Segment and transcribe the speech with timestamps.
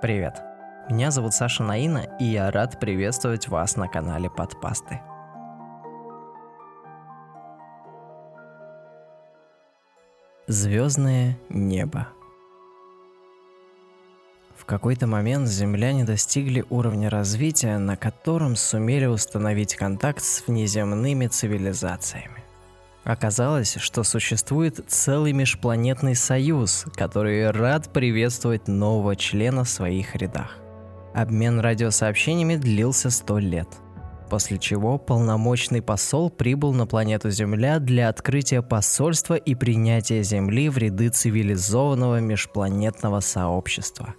[0.00, 0.40] Привет!
[0.88, 5.00] Меня зовут Саша Наина, и я рад приветствовать вас на канале Подпасты.
[10.46, 12.06] Звездное небо.
[14.56, 22.47] В какой-то момент земляне достигли уровня развития, на котором сумели установить контакт с внеземными цивилизациями.
[23.08, 30.58] Оказалось, что существует целый межпланетный союз, который рад приветствовать нового члена в своих рядах.
[31.14, 33.66] Обмен радиосообщениями длился сто лет,
[34.28, 40.76] после чего полномочный посол прибыл на планету Земля для открытия посольства и принятия Земли в
[40.76, 44.16] ряды цивилизованного межпланетного сообщества.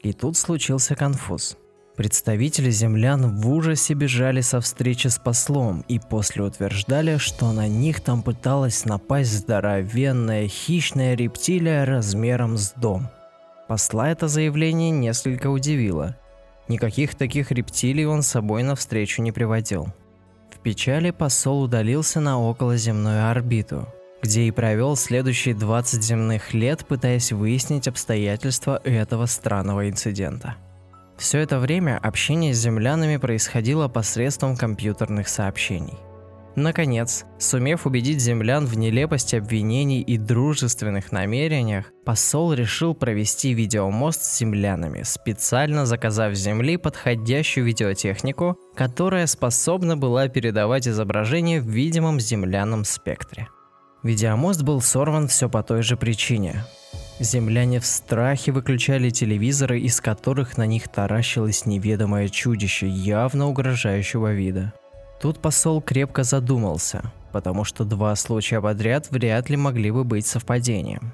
[0.00, 1.56] И тут случился конфуз–
[1.98, 8.00] Представители землян в ужасе бежали со встречи с послом и после утверждали, что на них
[8.02, 13.08] там пыталась напасть здоровенная хищная рептилия размером с дом.
[13.66, 16.16] Посла это заявление несколько удивило.
[16.68, 19.88] Никаких таких рептилий он с собой навстречу не приводил.
[20.54, 23.88] В печали посол удалился на околоземную орбиту,
[24.22, 30.54] где и провел следующие 20 земных лет, пытаясь выяснить обстоятельства этого странного инцидента–
[31.18, 35.98] все это время общение с землянами происходило посредством компьютерных сообщений.
[36.58, 44.38] Наконец, сумев убедить землян в нелепости обвинений и дружественных намерениях, посол решил провести видеомост с
[44.38, 52.84] землянами, специально заказав с Земли подходящую видеотехнику, которая способна была передавать изображение в видимом земляном
[52.84, 53.48] спектре.
[54.02, 56.64] Видеомост был сорван все по той же причине.
[57.20, 64.72] Земляне в страхе выключали телевизоры, из которых на них таращилось неведомое чудище, явно угрожающего вида.
[65.20, 71.12] Тут посол крепко задумался, потому что два случая подряд вряд ли могли бы быть совпадением.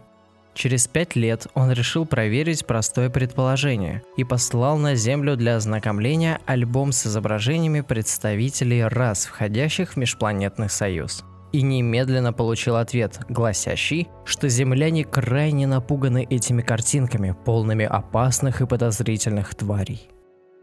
[0.52, 6.92] Через пять лет он решил проверить простое предположение и послал на Землю для ознакомления альбом
[6.92, 15.04] с изображениями представителей рас, входящих в Межпланетный Союз– и немедленно получил ответ, гласящий, что земляне
[15.04, 20.10] крайне напуганы этими картинками, полными опасных и подозрительных тварей.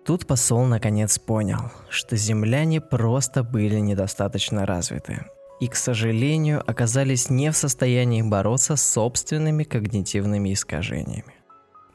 [0.06, 5.26] Тут посол наконец понял, что земляне просто были недостаточно развиты
[5.62, 11.36] и, к сожалению, оказались не в состоянии бороться с собственными когнитивными искажениями.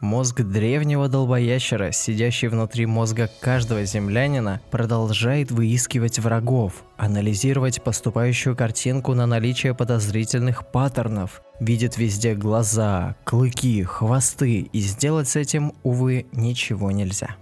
[0.00, 9.26] Мозг древнего долбоящера, сидящий внутри мозга каждого землянина, продолжает выискивать врагов, анализировать поступающую картинку на
[9.26, 17.36] наличие подозрительных паттернов, видит везде глаза, клыки, хвосты, и сделать с этим, увы, ничего нельзя.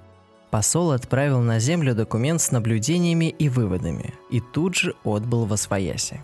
[0.52, 6.22] Посол отправил на Землю документ с наблюдениями и выводами, и тут же отбыл во свояси.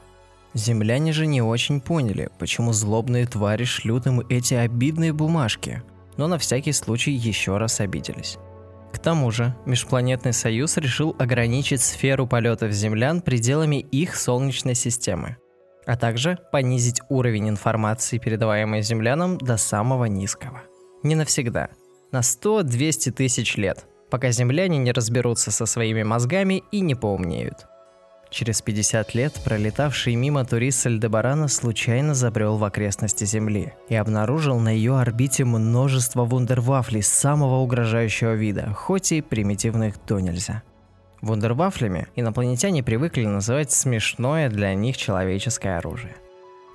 [0.55, 5.83] Земляне же не очень поняли, почему злобные твари шлют им эти обидные бумажки–
[6.21, 8.37] но на всякий случай еще раз обиделись.
[8.93, 15.39] К тому же, Межпланетный Союз решил ограничить сферу полетов землян пределами их Солнечной системы,
[15.87, 20.61] а также понизить уровень информации, передаваемой землянам, до самого низкого.
[21.03, 21.71] Не навсегда.
[22.13, 27.70] На 100-200 тысяч лет, пока земляне не разберутся со своими мозгами и не поумнеют.
[28.31, 34.69] Через 50 лет пролетавший мимо турист Альдебарана случайно забрел в окрестности Земли и обнаружил на
[34.69, 40.63] ее орбите множество вундервафлей самого угрожающего вида, хоть и примитивных до нельзя.
[41.23, 46.15] Вундервафлями инопланетяне привыкли называть смешное для них человеческое оружие.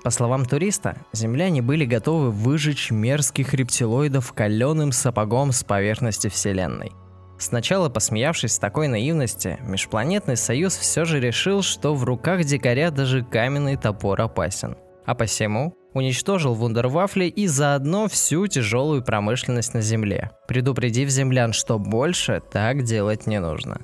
[0.04, 6.92] По словам туриста, земляне были готовы выжечь мерзких рептилоидов каленым сапогом с поверхности Вселенной–
[7.38, 13.24] Сначала посмеявшись с такой наивности, Межпланетный Союз все же решил, что в руках дикаря даже
[13.24, 14.78] каменный топор опасен.
[15.06, 22.42] А посему уничтожил вундервафли и заодно всю тяжелую промышленность на Земле, предупредив землян, что больше
[22.52, 23.82] так делать не нужно.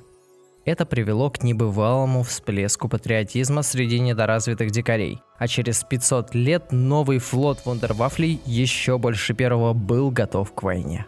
[0.64, 5.20] Это привело к небывалому всплеску патриотизма среди недоразвитых дикарей.
[5.36, 11.06] А через 500 лет новый флот вундервафлей еще больше первого был готов к войне.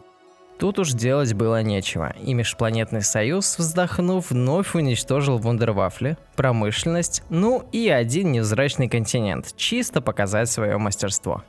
[0.59, 7.89] Тут уж делать было нечего, и Межпланетный Союз, вздохнув, вновь уничтожил вундервафли, промышленность, ну и
[7.89, 11.43] один невзрачный континент, чисто показать свое мастерство.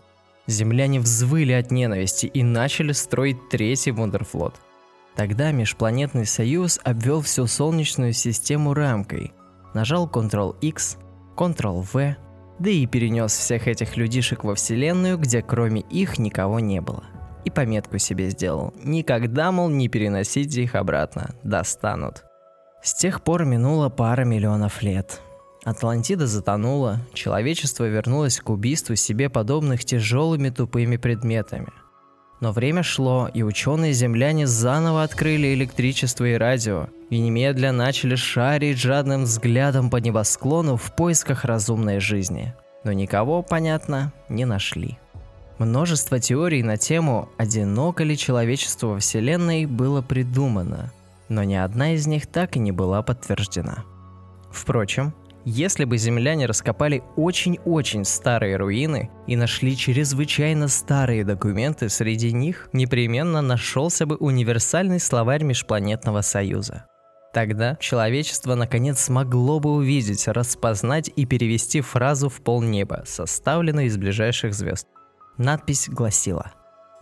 [0.47, 4.55] Земляне взвыли от ненависти и начали строить третий вундерфлот.
[5.15, 9.33] Тогда Межпланетный Союз обвел всю Солнечную систему рамкой,
[9.73, 10.97] нажал Ctrl-X,
[11.37, 12.17] Ctrl-V,
[12.57, 17.03] да и перенес всех этих людишек во Вселенную, где кроме их никого не было
[17.45, 18.73] и пометку себе сделал.
[18.83, 22.25] Никогда, мол, не переносите их обратно, достанут.
[22.83, 25.21] С тех пор минуло пара миллионов лет.
[25.63, 31.69] Атлантида затонула, человечество вернулось к убийству себе подобных тяжелыми тупыми предметами.
[32.41, 39.23] Но время шло, и ученые-земляне заново открыли электричество и радио, и немедля начали шарить жадным
[39.23, 42.53] взглядом по небосклону в поисках разумной жизни.
[42.83, 44.99] Но никого, понятно, не нашли.
[45.57, 50.91] Множество теорий на тему «Одиноко ли человечество во Вселенной» было придумано,
[51.29, 53.85] но ни одна из них так и не была подтверждена.
[54.51, 55.13] Впрочем,
[55.45, 63.41] если бы земляне раскопали очень-очень старые руины и нашли чрезвычайно старые документы, среди них непременно
[63.41, 66.85] нашелся бы универсальный словарь Межпланетного Союза.
[67.31, 74.53] Тогда человечество наконец смогло бы увидеть, распознать и перевести фразу в полнеба, составленную из ближайших
[74.53, 74.87] звезд.
[75.37, 76.53] Надпись гласила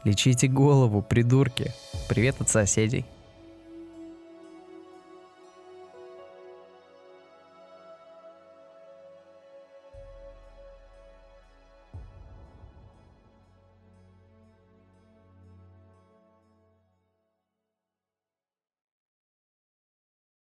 [0.04, 1.72] «Лечите голову, придурки!
[2.10, 3.06] Привет от соседей!»